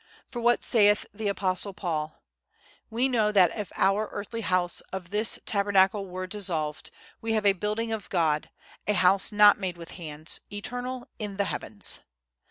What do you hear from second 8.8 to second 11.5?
A HOUSE NOT MADE WITH HANDS, ETERNAL IN THE